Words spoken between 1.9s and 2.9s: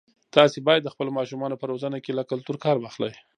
کې له کلتور کار